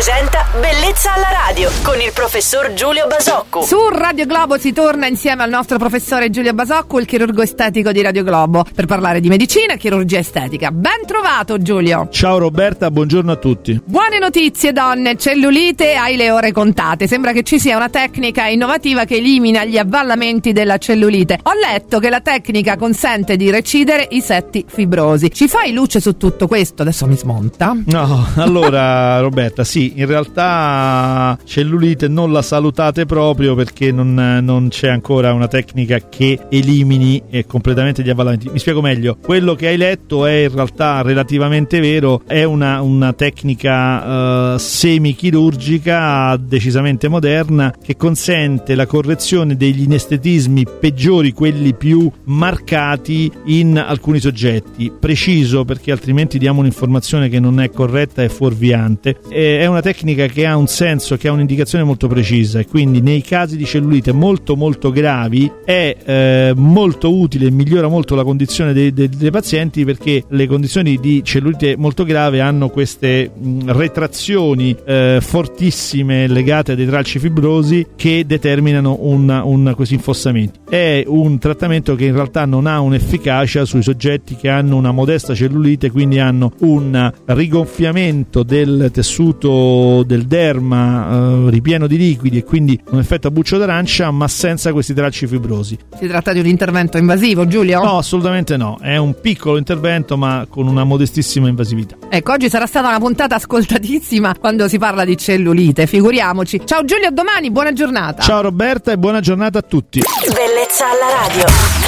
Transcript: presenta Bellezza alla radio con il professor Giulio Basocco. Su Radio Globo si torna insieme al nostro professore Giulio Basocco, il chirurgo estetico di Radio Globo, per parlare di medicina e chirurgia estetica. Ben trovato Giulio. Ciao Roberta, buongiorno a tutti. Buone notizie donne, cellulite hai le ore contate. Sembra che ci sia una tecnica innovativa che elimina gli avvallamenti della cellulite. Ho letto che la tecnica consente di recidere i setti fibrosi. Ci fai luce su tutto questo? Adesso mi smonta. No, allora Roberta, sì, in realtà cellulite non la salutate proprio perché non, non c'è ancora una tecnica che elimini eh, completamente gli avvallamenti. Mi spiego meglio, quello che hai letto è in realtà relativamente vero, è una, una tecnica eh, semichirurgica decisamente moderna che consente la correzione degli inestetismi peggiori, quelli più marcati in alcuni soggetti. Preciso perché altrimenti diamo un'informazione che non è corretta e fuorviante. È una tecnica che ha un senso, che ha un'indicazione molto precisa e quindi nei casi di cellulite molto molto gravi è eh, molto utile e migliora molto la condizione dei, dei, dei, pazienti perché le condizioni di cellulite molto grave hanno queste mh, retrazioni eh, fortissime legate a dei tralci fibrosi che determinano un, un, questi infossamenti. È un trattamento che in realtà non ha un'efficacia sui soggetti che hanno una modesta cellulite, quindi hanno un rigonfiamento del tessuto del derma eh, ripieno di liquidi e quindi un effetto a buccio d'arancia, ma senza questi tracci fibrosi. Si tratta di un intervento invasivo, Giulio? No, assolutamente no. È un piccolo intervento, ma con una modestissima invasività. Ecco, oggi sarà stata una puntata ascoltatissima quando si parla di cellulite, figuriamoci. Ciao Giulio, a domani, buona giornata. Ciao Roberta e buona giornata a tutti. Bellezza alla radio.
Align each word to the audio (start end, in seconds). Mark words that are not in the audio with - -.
presenta 0.00 0.46
Bellezza 0.58 1.12
alla 1.12 1.28
radio 1.30 1.70
con 1.82 2.00
il 2.00 2.10
professor 2.14 2.72
Giulio 2.72 3.06
Basocco. 3.06 3.60
Su 3.60 3.76
Radio 3.90 4.24
Globo 4.24 4.56
si 4.56 4.72
torna 4.72 5.06
insieme 5.06 5.42
al 5.42 5.50
nostro 5.50 5.76
professore 5.76 6.30
Giulio 6.30 6.54
Basocco, 6.54 6.98
il 6.98 7.04
chirurgo 7.04 7.42
estetico 7.42 7.92
di 7.92 8.00
Radio 8.00 8.24
Globo, 8.24 8.64
per 8.74 8.86
parlare 8.86 9.20
di 9.20 9.28
medicina 9.28 9.74
e 9.74 9.76
chirurgia 9.76 10.16
estetica. 10.16 10.70
Ben 10.70 11.04
trovato 11.06 11.60
Giulio. 11.60 12.08
Ciao 12.10 12.38
Roberta, 12.38 12.90
buongiorno 12.90 13.30
a 13.30 13.36
tutti. 13.36 13.78
Buone 13.84 14.09
notizie 14.20 14.72
donne, 14.72 15.16
cellulite 15.16 15.94
hai 15.94 16.16
le 16.16 16.30
ore 16.30 16.52
contate. 16.52 17.08
Sembra 17.08 17.32
che 17.32 17.42
ci 17.42 17.58
sia 17.58 17.76
una 17.76 17.88
tecnica 17.88 18.46
innovativa 18.46 19.04
che 19.04 19.16
elimina 19.16 19.64
gli 19.64 19.78
avvallamenti 19.78 20.52
della 20.52 20.78
cellulite. 20.78 21.40
Ho 21.42 21.52
letto 21.54 21.98
che 21.98 22.10
la 22.10 22.20
tecnica 22.20 22.76
consente 22.76 23.36
di 23.36 23.50
recidere 23.50 24.06
i 24.10 24.20
setti 24.20 24.64
fibrosi. 24.68 25.32
Ci 25.32 25.48
fai 25.48 25.72
luce 25.72 26.00
su 26.00 26.16
tutto 26.16 26.46
questo? 26.46 26.82
Adesso 26.82 27.06
mi 27.06 27.16
smonta. 27.16 27.76
No, 27.86 28.26
allora 28.36 29.18
Roberta, 29.20 29.64
sì, 29.64 29.94
in 29.96 30.06
realtà 30.06 31.36
cellulite 31.44 32.06
non 32.06 32.30
la 32.30 32.42
salutate 32.42 33.06
proprio 33.06 33.54
perché 33.54 33.90
non, 33.90 34.40
non 34.42 34.68
c'è 34.68 34.88
ancora 34.88 35.32
una 35.32 35.48
tecnica 35.48 35.98
che 36.08 36.38
elimini 36.50 37.22
eh, 37.30 37.46
completamente 37.46 38.02
gli 38.02 38.10
avvallamenti. 38.10 38.50
Mi 38.50 38.58
spiego 38.58 38.82
meglio, 38.82 39.16
quello 39.20 39.54
che 39.54 39.68
hai 39.68 39.78
letto 39.78 40.26
è 40.26 40.42
in 40.42 40.54
realtà 40.54 41.00
relativamente 41.00 41.80
vero, 41.80 42.22
è 42.26 42.44
una, 42.44 42.82
una 42.82 43.14
tecnica 43.14 44.08
eh, 44.10 44.58
semichirurgica 44.58 46.36
decisamente 46.36 47.06
moderna 47.06 47.72
che 47.80 47.96
consente 47.96 48.74
la 48.74 48.86
correzione 48.86 49.56
degli 49.56 49.82
inestetismi 49.82 50.64
peggiori, 50.80 51.32
quelli 51.32 51.74
più 51.74 52.10
marcati 52.24 53.30
in 53.46 53.78
alcuni 53.78 54.18
soggetti. 54.18 54.92
Preciso 54.98 55.64
perché 55.64 55.92
altrimenti 55.92 56.38
diamo 56.38 56.60
un'informazione 56.60 57.28
che 57.28 57.38
non 57.38 57.60
è 57.60 57.70
corretta 57.70 58.22
e 58.22 58.28
fuorviante. 58.28 59.20
È 59.28 59.66
una 59.66 59.80
tecnica 59.80 60.26
che 60.26 60.44
ha 60.44 60.56
un 60.56 60.66
senso, 60.66 61.16
che 61.16 61.28
ha 61.28 61.32
un'indicazione 61.32 61.84
molto 61.84 62.08
precisa 62.08 62.58
e 62.58 62.66
quindi 62.66 63.00
nei 63.00 63.22
casi 63.22 63.56
di 63.56 63.64
cellulite 63.64 64.12
molto 64.12 64.56
molto 64.56 64.90
gravi 64.90 65.50
è 65.64 65.96
eh, 66.04 66.52
molto 66.56 67.16
utile 67.16 67.46
e 67.46 67.50
migliora 67.50 67.86
molto 67.86 68.14
la 68.14 68.24
condizione 68.24 68.72
dei, 68.72 68.92
dei, 68.92 69.08
dei, 69.08 69.30
pazienti 69.30 69.84
perché 69.84 70.24
le 70.28 70.46
condizioni 70.46 70.96
di 70.96 71.22
cellulite 71.22 71.76
molto 71.76 72.04
grave 72.04 72.40
hanno 72.40 72.68
queste 72.68 73.30
mh, 73.32 73.72
retrazioni 73.72 73.99
eh, 74.84 75.18
fortissime 75.20 76.26
legate 76.26 76.72
a 76.72 76.74
dei 76.74 76.86
tralci 76.86 77.18
fibrosi 77.18 77.86
che 77.96 78.24
determinano 78.26 78.98
un, 79.00 79.28
un, 79.28 79.72
questi 79.74 79.94
infossamenti. 79.94 80.60
È 80.68 81.04
un 81.06 81.38
trattamento 81.38 81.94
che 81.94 82.06
in 82.06 82.14
realtà 82.14 82.44
non 82.44 82.66
ha 82.66 82.80
un'efficacia 82.80 83.64
sui 83.64 83.82
soggetti 83.82 84.36
che 84.36 84.48
hanno 84.48 84.76
una 84.76 84.92
modesta 84.92 85.34
cellulite, 85.34 85.90
quindi 85.90 86.18
hanno 86.18 86.52
un 86.60 87.12
rigonfiamento 87.26 88.42
del 88.42 88.90
tessuto 88.92 90.02
del 90.06 90.26
derma 90.26 91.46
eh, 91.46 91.50
ripieno 91.50 91.86
di 91.86 91.96
liquidi 91.96 92.38
e 92.38 92.44
quindi 92.44 92.78
un 92.90 92.98
effetto 92.98 93.28
a 93.28 93.30
buccio 93.30 93.58
d'arancia, 93.58 94.10
ma 94.10 94.28
senza 94.28 94.72
questi 94.72 94.94
tracci 94.94 95.26
fibrosi. 95.26 95.78
Si 95.98 96.06
tratta 96.06 96.32
di 96.32 96.40
un 96.40 96.46
intervento 96.46 96.98
invasivo, 96.98 97.46
Giulio? 97.46 97.82
No, 97.82 97.98
assolutamente 97.98 98.56
no. 98.56 98.78
È 98.80 98.96
un 98.96 99.14
piccolo 99.20 99.58
intervento, 99.58 100.16
ma 100.16 100.46
con 100.48 100.66
una 100.66 100.84
modestissima 100.84 101.48
invasività. 101.48 101.99
Ecco, 102.12 102.32
oggi 102.32 102.50
sarà 102.50 102.66
stata 102.66 102.88
una 102.88 102.98
puntata 102.98 103.36
ascoltatissima 103.36 104.34
quando 104.36 104.66
si 104.66 104.78
parla 104.78 105.04
di 105.04 105.16
cellulite, 105.16 105.86
figuriamoci. 105.86 106.62
Ciao 106.64 106.84
Giulio, 106.84 107.06
a 107.06 107.12
domani, 107.12 107.52
buona 107.52 107.72
giornata. 107.72 108.20
Ciao 108.20 108.40
Roberta 108.40 108.90
e 108.90 108.98
buona 108.98 109.20
giornata 109.20 109.60
a 109.60 109.62
tutti. 109.62 110.00
Bellezza 110.24 110.86
alla 110.90 111.24
radio. 111.24 111.79